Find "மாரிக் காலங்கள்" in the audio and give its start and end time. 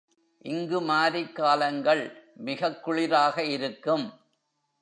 0.81-2.33